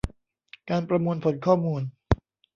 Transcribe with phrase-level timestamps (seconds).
[0.69, 1.81] การประมวลผลข้อมูล